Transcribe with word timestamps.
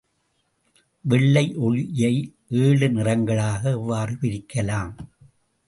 வெள்ளை 1.05 1.43
ஒளியை 1.57 2.13
ஏழு 2.47 2.89
நிறங்களாக 2.89 3.69
எவ்வாறு 3.71 4.13
பிரிக்கலாம்? 4.21 4.93